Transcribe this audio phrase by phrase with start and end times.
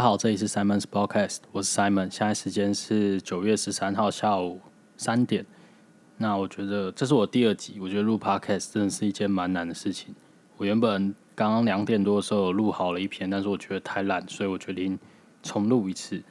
[0.00, 4.60] 大家好，这里是 Simon's Podcast，我是 Simon，现在时间是九月十三号下午
[4.96, 5.44] 三点。
[6.18, 10.14] 那我觉得这是我第二集，我觉得录 Podcast 真的是一件蛮难的事情。
[10.56, 14.96] 我原本刚刚两点多的时候录好了一篇，但是我觉得太烂，所以我决定
[15.42, 16.22] 重录一次。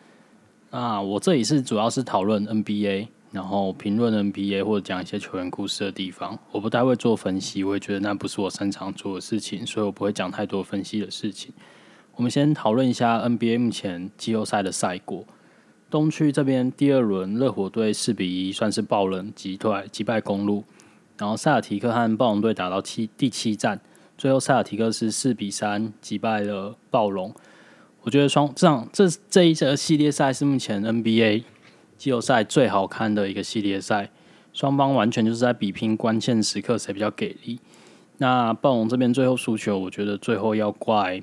[0.72, 6.40] 那我这里是主要是讨论 NBA，然后评论 NBA 或者讲一些球员故事的地方。
[6.54, 11.54] 我不太会做分析，我也觉得那不是我擅长做的事情，所以我不会讲太多分析的事情。
[12.18, 15.24] 我们先讨论一下 NBA 目前季后赛的赛果。
[15.88, 20.64] 东区这边第二轮，热火队四比一算是爆冷击退击败公路，
[21.20, 23.80] 然后塞尔提克和暴龙队打到七第七战，
[24.18, 27.32] 最后塞尔提克是四比三击败了暴龙。
[28.02, 31.44] 我觉得双这样这这一个系列赛是目前 NBA
[31.98, 34.10] 季后赛最好看的一个系列赛，
[34.52, 37.60] 双方完全就是在比拼关键时刻谁比较给力。
[38.18, 41.22] 那暴龙这边最后输球，我觉得最后要怪。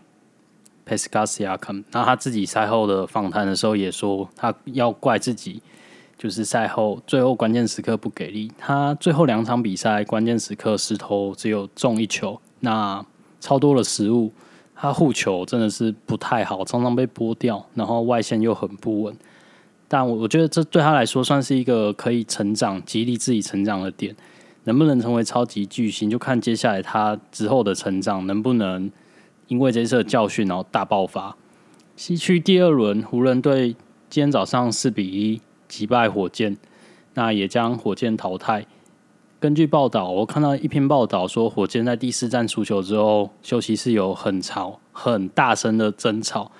[0.84, 5.62] P e s c a s i a k 那他自己赛后的访谈的时候也说，他要怪自己，
[6.18, 8.52] 就是赛后最后关键时刻不给力。
[8.58, 13.04] 他最后两场比赛关键时刻失投只有中一球，那
[13.40, 14.30] 超多的失误，
[14.74, 19.16] 他护球真的是不太好，常常被拨掉，然后外线又很不稳。
[19.88, 24.14] 但我我觉得这对他来说算是一个可以成长、激励自己成长的点。
[24.64, 28.90] 能不能成为超级巨星，就看接下来他之后的成长能不能。
[29.48, 31.36] 因为这次的教训，然后大爆发。
[31.96, 33.76] 西区第二轮，湖人队
[34.10, 36.56] 今天早上四比一击败火箭，
[37.14, 38.66] 那也将火箭淘汰。
[39.38, 46.50] 根据报道，我看到一篇报道说，火箭在第四战输球之后，休息室有很吵、很大声的争吵。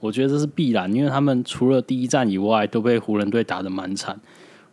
[0.00, 4.20] 我觉得这是必然，因为他们除了第一战以外，都被湖人队打得蛮惨。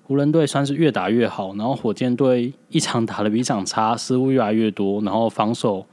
[0.03, 5.85] 湖人队算是越打越好，然后火箭队一场打的比一场差，失误越来越多，然后防守。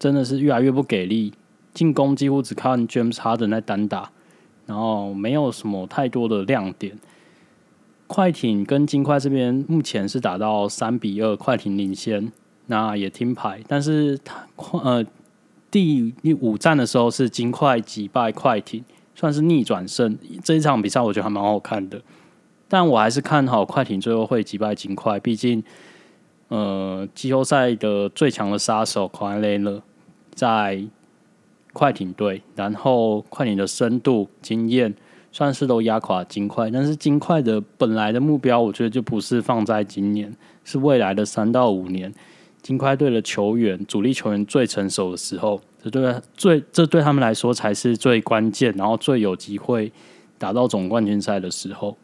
[0.00, 1.32] 真的是越来越不给力，
[1.72, 4.10] 进攻几乎只看 James Harden 在单打，
[4.66, 6.98] 然后没有什么太多的亮点。
[8.06, 12.32] 快艇跟金块这边目前是打到三比二，快艇领先，
[12.66, 13.60] 那也听牌。
[13.68, 14.48] 但是他
[14.82, 15.04] 呃
[15.70, 18.82] 第第五战的时候是金块击败快艇，
[19.14, 20.18] 算是逆转胜。
[20.42, 22.02] 这一场比赛我觉得还蛮好看的，
[22.66, 25.62] 但我还是看好快艇最后会击败金块，毕竟
[26.48, 29.82] 呃季后赛的最强的杀手 k a w i l
[30.34, 30.84] 在
[31.72, 34.94] 快艇队，然后快艇的深度经验
[35.30, 42.12] 算是都压垮金块，但是金块的本来的目标，我觉得就不是放在今年，是未来的三到五年。
[42.62, 49.90] 金块队的球员主力球员最成熟的时候，这对最这对他们来说才是最关键，然后最有机会
[50.36, 51.96] 打到总冠军赛的时候。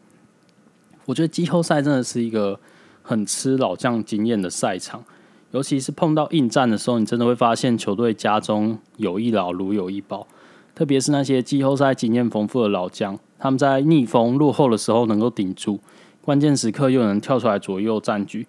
[1.05, 2.59] 我觉得季后赛真的是一个
[3.03, 5.03] 很吃老将经验的赛场。
[5.51, 10.27] 尤其是碰到硬战的时候，你真的会发现球队家中有一老如有一宝。
[10.75, 15.79] 特别是那些季后赛经验丰富的老将，他们在逆风落后的时候能够顶住，
[16.21, 18.45] 关键时刻又能跳出来左右战局。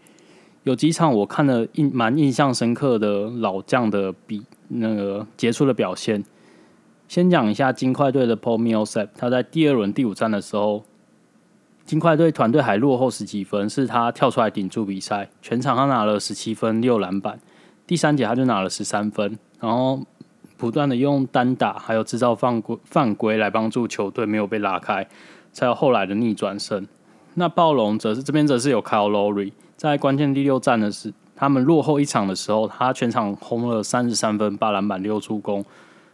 [0.64, 6.22] 有几场我看了印蛮印象深刻的老将的比那个杰出的表现。
[7.06, 10.84] 先讲一下金块队的 Paul Millsap，他在第二轮第五战的时候。
[11.88, 17.40] 金块队团队还落后十几分，是他跳出来顶住比赛，全场他拿了十七分六篮板，
[17.86, 20.02] 第三节他就拿了十三分，然后
[20.58, 25.08] 不断的用单打还有制造犯规犯规来帮助球队没有被拉开，
[25.50, 26.86] 才有后来的逆转胜。
[27.36, 35.64] 那暴龙则是这边则是有 Kyle Lowry 在关键第六战的是他们落后一场的时候，他全场轰了三十三分八篮板六助攻，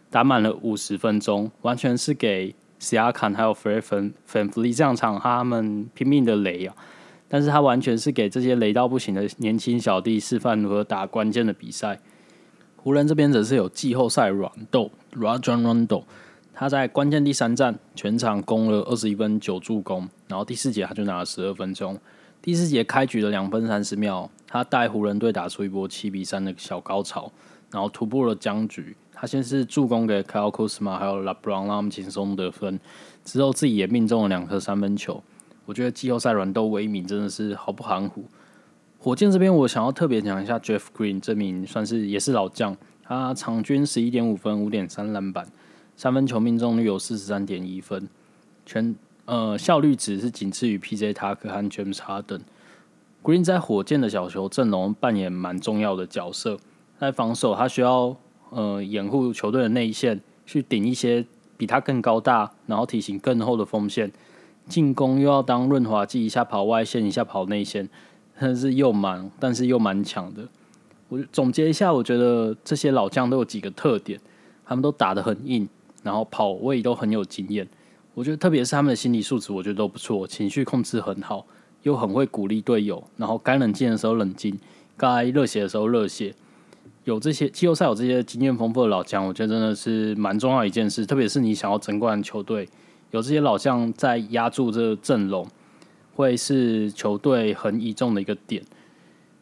[0.09, 2.55] 打满了五十分钟，完全是给。
[2.77, 6.75] 斯亚坎还有 Fred 粉粉弗利这样场，他们拼命的雷啊，
[7.27, 11.99] 但是他完全是给这些雷到不行的年轻小弟示范如何打关键的比赛。
[12.77, 16.03] 湖人这边则是有季后赛软豆 Rajon Rondo，
[16.53, 21.99] 他在关键第三战全场攻了二十一分九助攻，然后第四节他就拿了十二分钟。
[22.41, 27.31] 第四节开局的两分三十秒，他带湖人队打出一波七比三的小高潮，
[27.71, 28.95] 然后突破了僵局。
[29.17, 32.77] 他先是助攻给 Kyle Kuzma 还有 LeBron，让他们轻松得分。
[33.23, 35.23] 之后自己也命中了两颗三分球。
[35.65, 38.25] 我觉得季后赛软豆威名真的是毫不含糊。
[38.99, 42.75] 火箭这边我想要特别讲一下 Jeff Green，这名算是也是老将。
[43.03, 45.47] 他场均十一点五分，五点三篮板，
[45.95, 48.09] 三分球命中率有四十三点一分，
[48.65, 48.95] 全
[49.25, 52.41] 呃效率值是仅次于 PJ Tucker 和 James Harden。
[53.23, 56.57] Green 在火箭的小球阵容扮演蛮重要的角色，
[56.99, 58.17] 在防守他需要。
[58.55, 61.25] 呃，掩护球队的内线，去顶一些
[61.57, 64.09] 比他更高大，然后体型更厚的锋线。
[64.69, 67.89] 进攻又要当润滑剂，一下跑外线，一下跑内线，
[68.39, 70.47] 真是又忙，但是又蛮强的。
[71.09, 74.17] 我总结一下，我觉得这些老将都有几个特点，
[74.65, 75.67] 他们都打得很硬，
[76.01, 77.67] 然后跑位都很有经验。
[78.13, 81.45] 我觉得特别是他们的心理素质，我觉得都不错，情绪控制很好，
[81.83, 84.57] 又很会鼓励队友，然后该冷静的时候冷静，
[84.95, 86.33] 该热血的时候热血。
[87.05, 91.05] 有这些季后赛有这些经验丰富的老将，我觉得真的是蛮重要一件事。
[91.05, 92.67] 特别是你想要争冠球队，
[93.11, 95.47] 有这些老将在压住这个阵容，
[96.15, 98.63] 会是球队很倚重的一个点。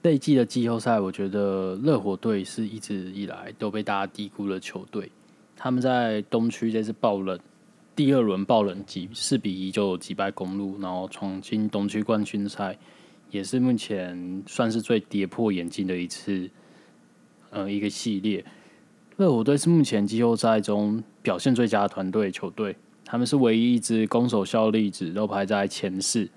[0.04, 5.10] 这一季的季后赛，我觉得热火队是一直以来都被大家低估的球队。
[5.56, 7.40] 他们在东区这次爆冷，
[7.96, 12.78] 第二轮爆冷击四比一就击败公路，然后闯进东区冠军赛，
[13.32, 16.50] 也是目前算是最跌破眼镜的一次。
[17.54, 18.44] 呃，一个系列，
[19.16, 26.28] 热火队是目前季后赛中表现最佳的团队球队，他们是唯一一支攻守效率值都排在前四，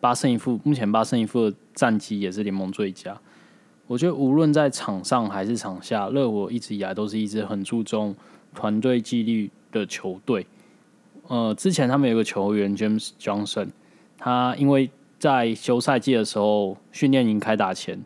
[0.00, 3.14] 八胜一负，目前八胜一负的战绩也是联盟最佳。
[3.86, 8.16] 我觉得无论在场上还是场下，热火一直以来都是一支很注重
[8.54, 10.46] 团队纪律的球队。
[11.28, 13.68] 呃，之前他们有个球员 James Johnson，
[14.16, 14.88] 他因为
[15.18, 18.02] 在休赛季的时候训练营开打前。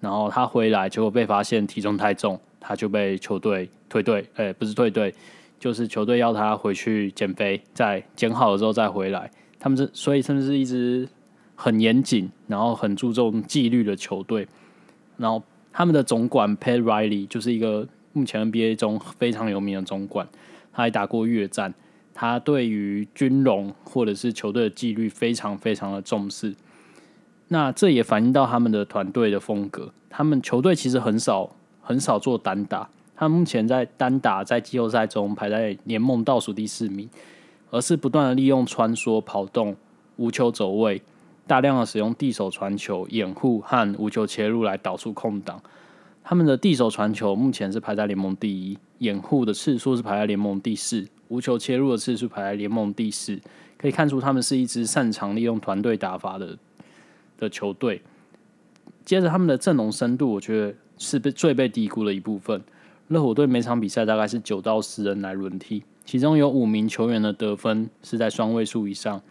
[0.00, 4.24] 然后他回来，结果被发现体重太重，他就被球队退队。
[4.36, 5.12] 哎，不是退队，
[5.58, 9.30] 就是球队要他回去减肥，在减好了之后再回来。
[9.58, 11.08] 他们是所以甚至是一支
[11.56, 14.46] 很严谨，然后很注重纪律的球队。
[15.16, 15.42] 然后
[15.72, 20.28] 他们的总管 Pat Riley 就是一个目前 NBA 中非常有名的总管，
[20.72, 21.74] 他还打过越战。
[22.14, 26.54] 他对于军容或者是球队的纪律非常非常的重视。
[27.48, 29.92] 那这也反映到他们的团队的风格。
[30.10, 31.50] 他们球队其实很少
[31.80, 37.08] 很少做单打，他们目前在单打在季后赛中排在联盟倒数第四名，
[37.70, 39.74] 而是不断的利用穿梭、跑动、
[40.16, 41.00] 无球走位，
[41.46, 45.60] 大量的使用地手传球、掩护和无球切入来导出空档。
[46.22, 53.40] 他们的地手传球目前是排在联盟第一，掩护的次数是排在联盟第四，无球切入的次数排在联盟第四。
[53.78, 56.58] 可以看出，他们是一支擅长利用团队打法的。
[57.38, 58.02] 的球队，
[59.04, 62.62] 接着他们的阵容深度，我觉得是被最被低估的一部分。
[63.06, 69.22] 热火队每场比赛大概是九到十人来轮替，其中有五名球员的得分是在双位数以上，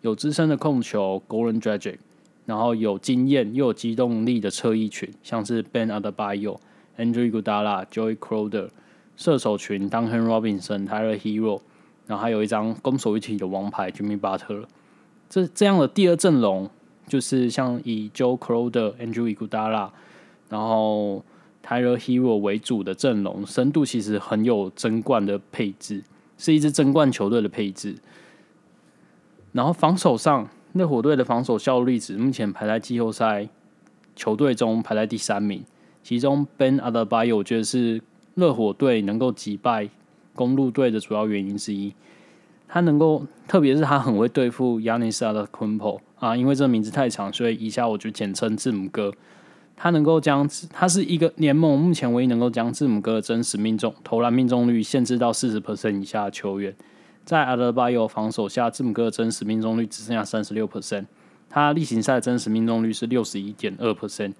[0.00, 1.98] 有资深的控球 Goran Dragic，
[2.46, 6.56] 然后有经验又有机动力的侧翼群，像是 Ben Adebayo、
[6.96, 8.70] Andrew Iguodala、Joey Crowder，
[9.16, 11.60] 射手群 Duncan Robinson、Tyler Hero，
[12.06, 14.64] 然后还有一张攻守一体的王牌 Jimmy Butler。
[15.28, 16.70] 这这样的第二阵容。
[17.08, 19.90] 就是像以 Joe Crowder、Andrew Iguodala，
[20.48, 21.24] 然后
[21.64, 26.04] Tyler Hero 为主的阵容，深度其实很有争冠的配置，
[26.36, 27.96] 是一支争冠球队的配置。
[29.52, 33.48] 然后防守上，热火队的防守效率值目前排在季后赛
[34.14, 35.64] 球队中排在第三名，
[36.02, 38.00] 其中 Ben Adebayo 我觉得是
[38.34, 39.88] 热火队能够击败
[40.34, 41.94] 公路队的主要原因之一。
[42.68, 49.12] 他能够，特别是他很会对付亚尼斯阿的昆普啊，因为这名字太长，所以以下我就简称字母哥。
[49.76, 56.74] 他能够将，他是一个联盟目前唯一能够将字母哥的真实命中投篮命中率限制到四十 percent 以下的球员。
[57.24, 61.06] 在阿德巴约防守下，字母哥的真实命中率只剩下三十六 percent，
[61.48, 64.32] 他例行赛真实命中率是六十一点二 percent。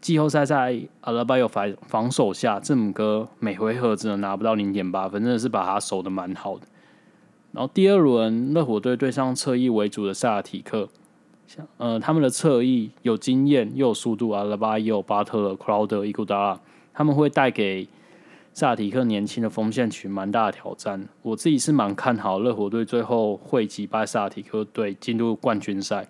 [0.00, 6.66] 季后赛在阿德巴约防防守下，字母哥每回合只能拿不到零点八分，真的是把他守的蛮好的。
[7.54, 10.88] 然后第二轮热火队对上侧翼为主的萨尔提克，
[11.46, 16.60] 像呃他们的侧翼有经验又有速度啊，拉巴也有巴特、克劳德、伊古达拉，
[16.92, 17.86] 他们会带给
[18.52, 21.08] 萨尔提克年轻的锋线群蛮大的挑战。
[21.22, 26.08] 我自己是蛮看好热火队最后会击败萨尔提克队进入冠军赛，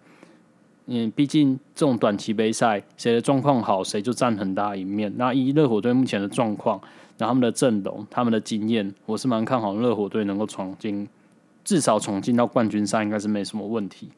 [0.86, 5.12] 嗯，毕竟这种短期杯赛谁的状况好，谁就占很大一面。
[5.18, 6.80] 那以热火队目前的状况，
[7.18, 11.06] 然后他们的阵容、他们的经验，我是蛮看好热火队能够闯进。
[11.64, 14.10] 至少闯进到冠军赛应该是没什么问题。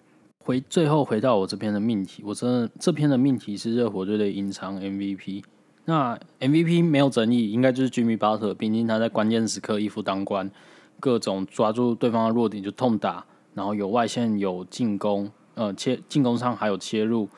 [0.44, 5.42] 回最后回到我这篇的命题，我真的这篇的命题是热火队的隐藏 MVP。
[5.86, 10.50] 那 MVP 没有争议，应该就是 Jimmy Butler，毕竟他在关键时刻一夫当关，
[10.98, 13.24] 各种抓住对方的弱点就痛打，
[13.54, 17.28] 然后有外线有进攻，呃切进攻上还有切入，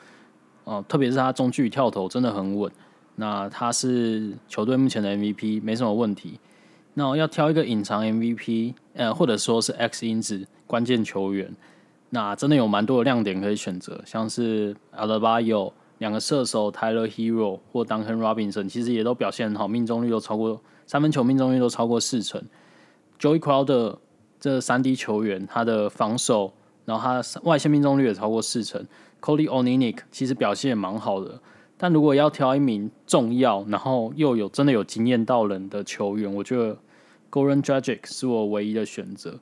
[0.63, 2.71] 呃特别是他中距跳投真的很稳。
[3.15, 6.39] 那他是球队目前的 MVP，没什么问题。
[6.99, 11.49] 那要挑一个隐藏 MVP，呃，或者说是 X 因子关键球员，
[12.09, 22.43] 那真的有蛮多的亮点可以选择，像是 a l b a y o 两个射手 Tyler Hero 或 Duncan Robinson，其实也都表现很好，命中率都超过三分球命中率都超过四成。
[23.17, 23.95] Joey Crowder
[24.37, 26.51] 这三 D 球员，他的防守，
[26.83, 28.85] 然后他外线命中率也超过四成。
[29.21, 31.39] Cody Onenik 其实表现也蛮好的。
[31.77, 36.77] 但如果要挑一名重要，然后又有真的有经验到人的球员，我觉得
[37.31, 39.39] Goran Dragic 是我唯一的选择。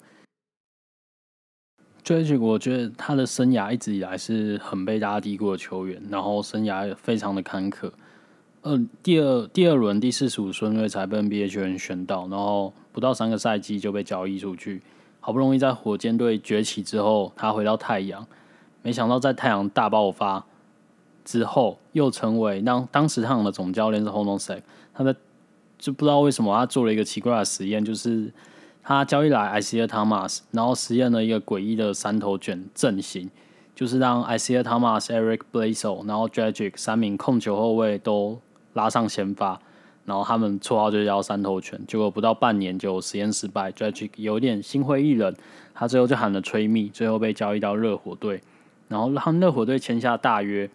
[2.03, 7.91] Dragic 我觉得他的生涯一直以来是很被大家低估的球员，然后生涯非常的坎坷。
[8.63, 14.82] 嗯第二第二轮第四十五顺位才被 NBA 球员选到，然后不到三个赛季就被交易出去。
[15.20, 18.25] 好不容易在火箭队崛起之后，他回到太阳，
[18.82, 20.46] 没想到在太阳大爆发
[21.25, 24.63] 之后，又成为当当时太阳的总教练是 h o n o s e k
[24.94, 25.13] 他在
[25.77, 28.31] 就不知道为什么他做了一个奇怪的实验，就是
[28.84, 33.29] 他交易来 Isaiah Thomas，然后实验了一个诡异的三头卷阵型，
[33.75, 38.39] 就是让 Isaiah Thomas、Eric Bledsoe，然后 Dragic 三名控球后卫都
[38.74, 39.60] 拉上先发。
[40.05, 45.36] 然后他们绰号就叫三头犬，结果不到半年就实验失败，Dragic 有点心灰意冷，
[45.74, 48.41] 他最后就喊了吹密，最后被交易到热火队，
[48.88, 50.69] 然后让热火队签下大约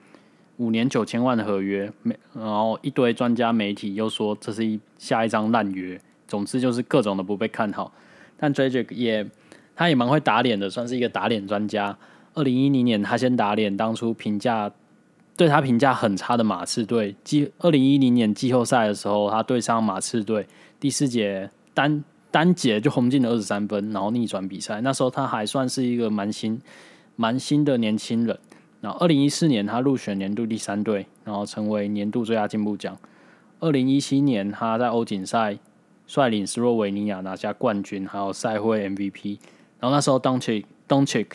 [0.58, 7.92] 五年九千万的合约，没，然后一堆专家媒体又说这是一下一张烂约，总之就是各种的不被看好，
[8.36, 9.26] 但 j j 也
[9.74, 11.96] 他也蛮会打脸的，算是一个打脸专家。
[12.34, 14.72] 二零一零年他先打脸，当初评价。
[15.34, 20.46] 对他评价很差的马刺队，季二零一零年季后赛的时候，他对上马刺队
[20.78, 24.82] 第四节单单节就轰进了二十三分，然后逆转比赛。
[24.82, 26.60] 那时候他还算是一个蛮新
[27.16, 28.38] 蛮新的年轻人。
[28.82, 32.98] 然后二零一四年他入选年度第三队，然后成为年度最佳进步奖。
[33.60, 35.56] 二零一七年他在欧锦赛
[36.04, 39.38] 率领斯洛维尼亚拿下冠军，还有赛会 MVP。
[39.78, 41.26] 然后那时候 Doncic Doncic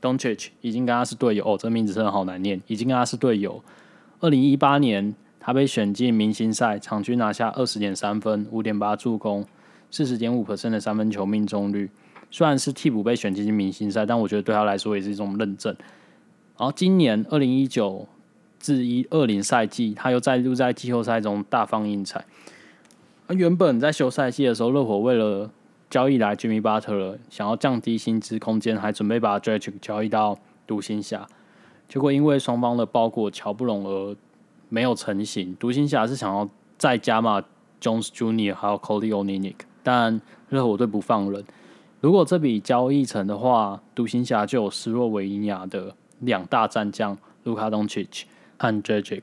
[0.00, 2.62] Doncic 已经跟他是队友哦，这名字真的好难念。
[2.68, 3.62] 已经跟他是队友。
[4.20, 9.44] 二零一八年，他被选进明星赛，场均拿下二十点三分、五点八助攻、
[9.90, 11.90] 四十点五%的三分球命中率。
[12.30, 15.76] 虽然是替补被选进明星赛，但我觉得对他来说也是一种认证。
[16.56, 18.06] 然后今年二零一九
[18.58, 22.24] 至一二零赛季，他又再度在季后赛中大放异彩。
[23.26, 25.50] 那原本在休赛季的时候，热火为了
[25.90, 31.26] 交易来 Jimmy Butler，想要降低薪资空间，还准备把 Dragic 交易到独行侠，
[31.88, 34.16] 结果因为双方的包裹瞧不拢而
[34.68, 35.56] 没有成型。
[35.56, 37.42] 独行侠是想要再加码
[37.80, 41.44] Jones Junior 还有 Cody o n i n i k 但热火队不放人。
[42.00, 45.94] 如果这笔交易成的话，独行侠就有斯洛维尼亚的
[46.24, 48.26] 两大战将卢卡东奇奇
[48.58, 49.22] 和 Dragic，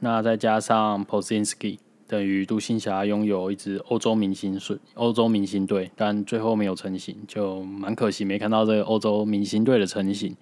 [0.00, 1.78] 那再加上 Posinski。
[2.06, 10.34] 等于独行侠拥有一支欧洲明星队，欧洲明星队，但最后没有成型，就蛮可惜，没看到这个欧洲明星队的成型。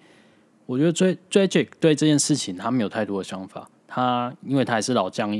[0.65, 5.31] 我觉得追追 Jack 对这件事情他没有太多的想法，他因为他还是老将，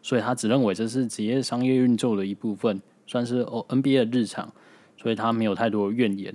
[0.00, 4.50] 所以他只认为这是职业商业运作的一部分，算是 NBA 的日常，
[4.96, 6.34] 所以他没有太多的怨言。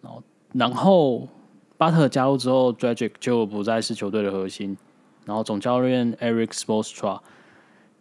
[0.00, 0.22] 然后，
[0.54, 1.28] 然后
[1.78, 4.76] 巴特加入之后，Dragic 就不再是球队的核心，
[5.24, 7.20] 然后总教练 Eric Spoelstra。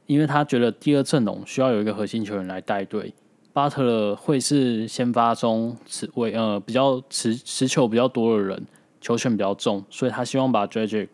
[0.07, 3.13] 因为他觉得第二阵容需要有一个核心球员来带队，
[3.51, 8.65] 巴特勒会是先发中持位呃比较持持球比较多的人，
[9.01, 11.09] 球权比较重，所以他希望把 Dragic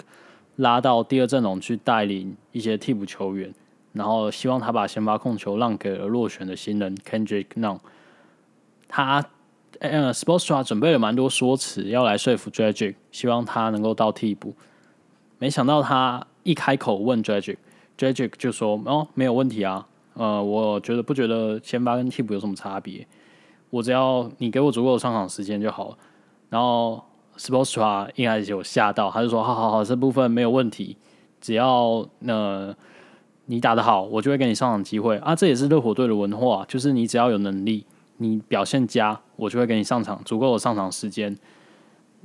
[0.58, 3.52] 拉到第二阵容去带领一些替补球员，
[3.94, 7.80] 然后希望他把先发控球让给了落选的新人 Kendrick Nunn。
[8.88, 9.26] 他
[9.90, 14.56] 呃 Sportstra 准备了蛮多说辞要来说服 Dragic，希望他能够到替补，
[15.40, 17.58] 没想到他一开口问 Dragic。
[17.98, 23.06] Dragic 就说：“哦，没有问题啊，呃，我觉得不觉得先发跟替补有什么差别，
[23.70, 25.98] 我只要你给我足够的上场时间就好了。”
[26.50, 27.04] 然后
[27.38, 30.96] Sportstra 一开始有吓到，他就说：“好好好，这部分没有问题，
[31.42, 32.74] 只要呃
[33.48, 37.86] 你打得好，我就会给你上场机会啊。”这也是热火队的文化，就是你只要有能力，
[38.18, 41.38] 你表现佳，我就会给你上场足够的上场时间。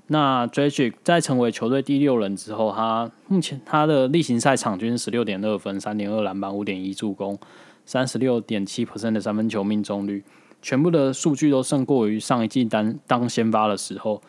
[0.06, 7.38] 那 Dragic 在成为球队第六人之后，他目前他的例行赛场均十六点二分、三点二篮板、五点一助攻、
[7.84, 10.24] 三十六点七 percent 的三分球命中率，
[10.62, 14.22] 全部的数据都胜过于上一季当当先发的时候。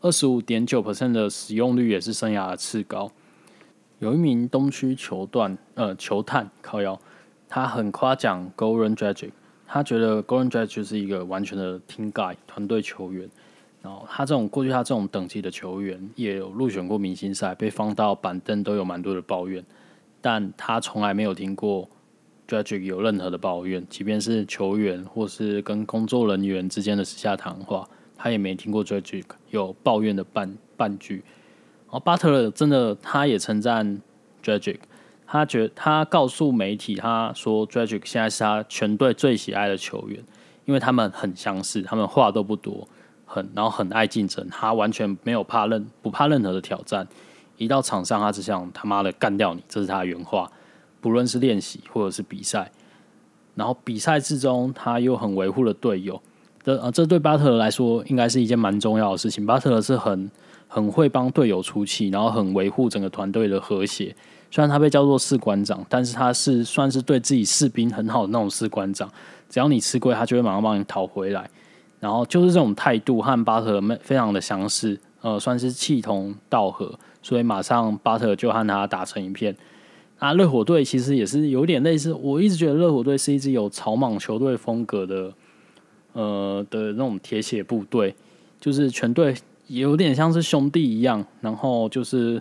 [0.00, 3.10] 二十五点九 percent 的使用率也是生涯的次高。
[4.00, 7.00] 有一名东区球段呃球探靠腰，
[7.48, 9.30] 他很夸奖 Goran Dragic，
[9.66, 13.28] 他觉得 Goran Dragic 是一个完全的 team guy 团队球员。
[13.82, 19.62] 然后他这种过去他这种等级的球员也有入选过明星赛，被放到板凳都有蛮多的抱怨，
[20.22, 21.86] 但他从来没有听过
[22.48, 31.16] Dragic 有任何的抱怨，即便是球员或是跟工作人员之间的私下谈话，他也没听过 Dragic 有抱怨的半半句。
[31.16, 34.00] 然后巴特勒真的他也称赞
[34.42, 34.78] Dragic，
[35.26, 40.22] 他觉他告诉媒体他说 Dragic 现在是他全队最喜爱的球员，
[40.64, 42.86] 因为他们很相似，他们话都不多。
[43.26, 47.08] 很，然后很爱竞争，他完全没有怕任不怕任何的挑战。
[47.56, 50.48] 一到场上，他只想他妈的干掉你，这是他原话。
[51.00, 52.70] 不论是练习或者是比赛，
[53.54, 56.20] 然后比赛之中他又很维护了队友。
[56.62, 59.44] 这呃，这对巴特勒来说应该是一件蛮重要的事情。
[59.44, 60.30] 巴特勒是很
[60.68, 64.14] 很会帮队友出气，然后很维护整个团队的和谐。
[64.54, 69.10] 虽然他被叫做士官长，但是他是算是对自己士兵很好的那种士官长。
[69.50, 71.50] 只要你吃亏，他就会马上帮你讨回来。
[71.98, 79.56] 然后就是这种态度和巴特非常的相似，呃，算是气同道合，所以马上巴特就和他打成一片。
[80.20, 85.32] 那热火队其实也是有点类似，我一直觉得热火队是一支有草莽球队风格的。
[86.12, 88.14] 呃的那种铁血部队，
[88.60, 89.34] 就是全队
[89.66, 92.40] 有点像是兄弟一样，然后就是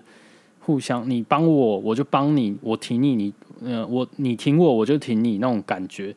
[0.66, 3.34] 互相你帮我，我就帮你，我挺你，你
[3.66, 6.16] 呃我你挺我，我就挺你那种感觉。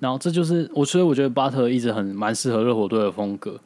[0.00, 3.60] 然后这就是我，所以我觉得巴特一直很蛮适合热火队的风格。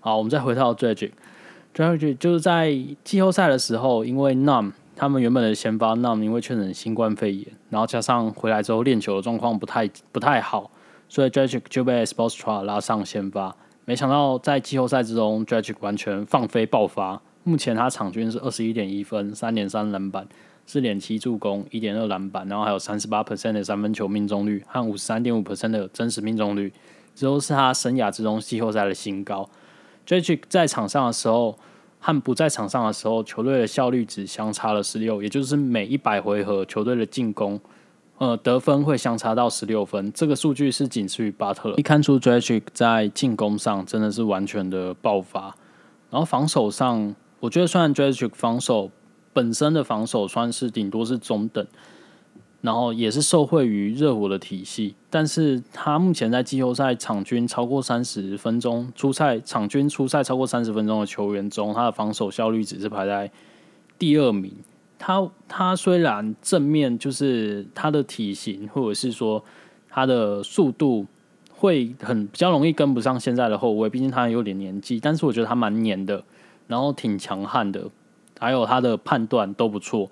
[0.00, 2.74] 好，我们再回到 Dragic，Dragic 就是在
[3.04, 10.70] 季后赛的时候，因为 Num 他们原本的先发 Num 因为确诊新冠肺炎，然后加上回来之后练球的状况不太不太好。
[11.08, 17.20] 所以 Dragic 就被 Spostra 拉上先发，没想到在季后赛之中，Dragic 完全放飞爆发。
[17.44, 20.26] 目前他场均是二十一点一分、三点三篮板、
[20.64, 26.72] 四点七助攻、一点二篮板，然后还有三十八 percent 的三分球命中率和五十三点五 percent 的真实命中率，
[27.14, 29.48] 这都是他生涯之中季后赛的新高。
[30.06, 31.56] j a 在场上的时候
[31.98, 37.60] 和不在场上的时候，球队的效率只相差了十六，也就是每一百回合球队的进攻。
[38.18, 41.74] 呃，得分会相差到十六分，这个数据是仅次于巴特勒。
[41.76, 45.54] 一看出 d r a g 在进攻上真的是完全的爆发，
[46.08, 48.92] 然后防守上，我觉得虽然 Dragic 防守
[49.32, 51.66] 本身的防守算是顶多是中等，
[52.60, 63.28] 然后也是受惠于热火的体系，但是他目前在季后赛场均超过三十分钟，出赛场均出赛超过三十分钟的球员中，他的防守效率只是排在
[63.98, 64.54] 第二名。
[64.96, 69.42] 他他虽然正面就是他的体型，或者是说
[69.88, 71.04] 他的速度
[71.50, 75.00] 会很比较容易跟不上现在的后卫，毕竟他有点年纪。
[75.00, 76.22] 但是我觉得他蛮黏的，
[76.72, 77.86] 然后挺强悍的，
[78.40, 80.10] 还有他的判断都不错。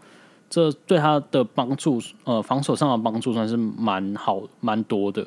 [0.50, 5.26] 这对他的帮助，呃，防守上的帮助算是蛮好、蛮多的。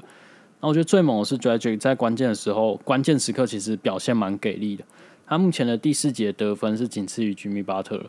[0.60, 4.84] 那我觉得最猛的是 Dragic，在关键的时候、关键时刻，其实表现蛮给力的。
[5.26, 8.04] 他目前的第四节得分是仅次于 Jimmy Butler。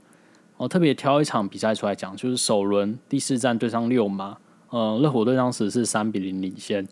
[0.59, 4.37] 我特别挑一场比赛出来讲，就是首轮第四战对上六马，
[4.69, 6.87] 呃，热火队当时是三比零领先，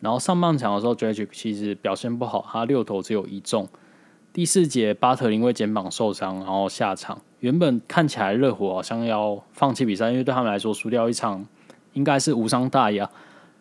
[0.00, 3.66] 然后上半场的时候，Dragic 其实表现不好，他六投只有一中。
[4.36, 7.18] 第四节，巴特因为肩膀受伤，然后下场。
[7.40, 11.42] 原本看起来热火好像要放弃比赛，因为对他们来说输掉一场
[11.94, 13.10] 应该是无伤大雅，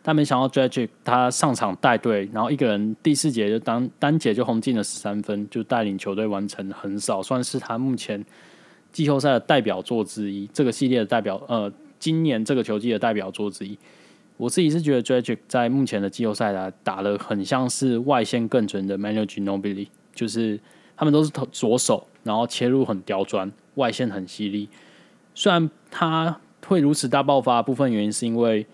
[0.03, 8.25] 但没想到 Dragic 他上场带队，然后一个人第四节就单单节就轰进了十三分，就带领球队完成横扫，算是他目前。
[8.91, 13.79] 季后赛的代表作之一，这个系列的代表，呃，今年这个球季的代表作之一。
[14.35, 20.59] 我自己是觉得 Dragic 在目前的季后赛打打的很像是外线更准的 Manu Ginobili，就是
[20.97, 24.67] 他们都是投左手，然后切入很刁钻，外线很犀利。
[25.35, 28.65] 虽然他会如此大爆发，部分原因是因为，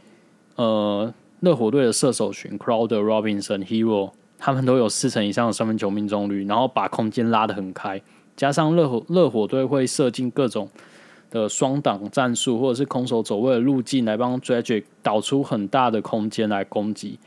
[0.56, 8.02] 呃，热火队的射手群 Crowder、Robinson、Hero，他们都有四成以上的三分球命中率，然后把空间拉得很开。
[8.38, 10.70] 加上热火热火队会射进各种
[11.30, 17.20] 的双挡战术，或者是空手走位的路径来帮 Dragic 导出很大的空间来攻击。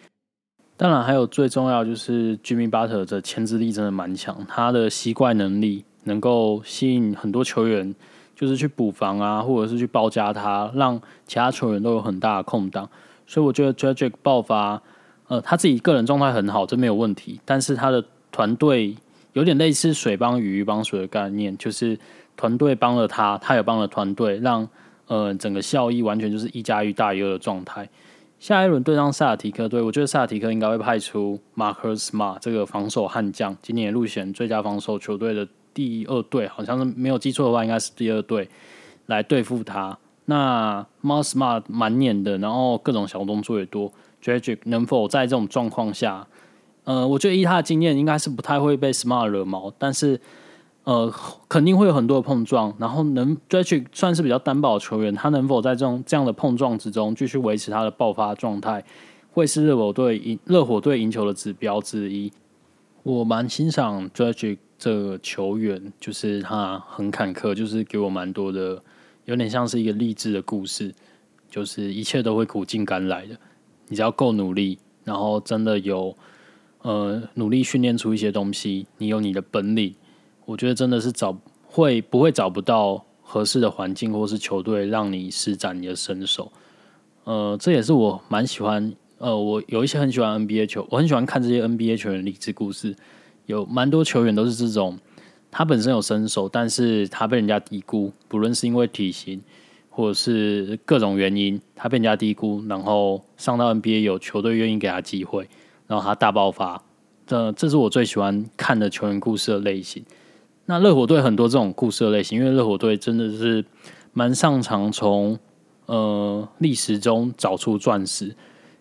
[0.76, 7.94] 当然，还有最重要就是 Jimmy Butler 的牵制力真的蛮强，他的吸怪能力能够吸引很多球员，
[8.34, 12.88] 就是去补防啊，或者是去包夹他，让其他球员都有很大的空档。
[13.26, 14.82] 所以我觉得 Dragic 爆发，
[15.28, 17.40] 呃，他自己个人状态很好，这没有问题。
[17.44, 18.96] 但是他的团队。
[19.34, 21.98] 有点类似水帮鱼，鱼帮水的概念，就是
[22.36, 24.68] 团队帮了他，他也帮了团队，让
[25.08, 27.88] 呃整个效益完全就是一加一大于二的状态。
[28.44, 38.46] 下一轮对上萨尔提克队，我觉得萨尔提克应该会派出 Marcus Smart 这个防守悍将，今年入选最佳防守球队的第二队，好像是没有记错的话，应该是第二队
[39.06, 39.98] 来对付他。
[40.26, 46.26] 那 Marcus Smart 蛮黏的，然后各种小动作也多 d r a g i c 能否在这种状况下？
[46.84, 50.20] 呃，我觉得以他的经验，应该是不太会被 Smart 惹毛，但是
[50.84, 51.12] 呃，
[51.48, 52.74] 肯定会有很多的碰撞。
[52.78, 58.84] 然后能 Dragic 算是比较单薄的球员，他能否在这种这样的碰撞之中继续维持他的爆发状态，
[59.32, 62.32] 会是热火队赢热火队赢球的指标之一。
[63.02, 68.82] 我蛮欣赏 Dragic 这个球员，就是他很坎坷，就是给我蛮多的，
[69.24, 70.94] 有点像是一个励志的故事，
[71.50, 73.36] 就是一切都会苦尽甘来的，
[73.88, 76.16] 你只要够努力，然后真的有。
[76.82, 79.94] 呃，努力训练出一些东西，你有你的本领，
[80.44, 86.52] 我觉得真的是找会不会找不到合适的环境或是球队让你施展你的身手。
[87.24, 92.94] 呃，这也是我蛮喜欢呃，我有一些很喜欢 NBA 球，我很喜欢看这些 NBA 球员励志故事，
[93.46, 94.98] 有蛮多球员都是这种，
[95.50, 99.40] 他本身有身手，但是他被人家低估，不论是因为体型
[99.88, 105.48] 或者是各种原因，他被人家低估，然后上到 NBA 有球队愿意给他机会，
[105.86, 106.82] 然后他大爆发，
[107.26, 110.04] 这这是我最喜欢看的球员故事的类型。
[110.66, 113.64] 那热火队很多这种故事的类型，因为热火队真的是
[114.12, 115.38] 蛮擅长从
[115.86, 118.34] 呃历史中找出钻石。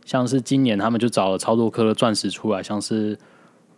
[0.06, 3.18] 像是今年他们就找了超多颗的钻石出来，像是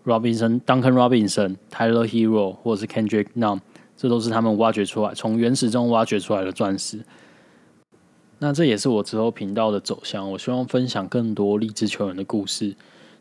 [0.06, 3.60] Robinson、Duncan Robinson、Tyler Hero 或者是 Kendrick Nunn，
[3.96, 7.00] 这都是他们挖掘出来、从原始中挖掘出来的钻石。
[8.40, 10.32] 那这也是我之后频道的走向。
[10.32, 12.76] 我希望分享更多励志球员的故事，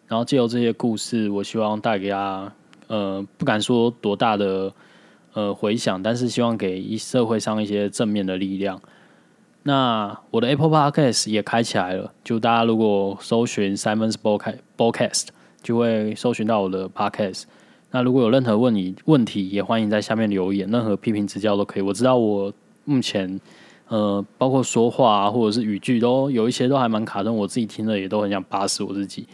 [0.07, 2.53] 然后借由这些故事，我希望带给大家，
[2.87, 4.73] 呃，不敢说多大的
[5.33, 8.81] 呃回响，但是希望给一社会上一些正面的力量。
[9.63, 14.15] 那我的 Apple Podcast 也开起来了，就大家如果搜寻 Simon's
[14.77, 15.29] Podcast，
[15.63, 17.45] 就会搜寻到我的 Podcast。
[17.91, 21.83] 那如果有任何问你问题，也欢迎在下面留言，任何批评指教都可以。
[21.83, 22.53] 我知道我
[22.85, 23.41] 目前
[23.89, 29.27] 呃，包括说话啊，或者是语句，都有一些都还蛮卡顿，我自己听了也都很想巴死我自己。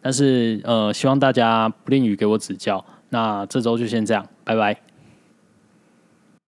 [0.00, 2.82] 但是呃，希望大家不吝于给我指教。
[3.14, 4.93] 那这周就先这样，拜拜。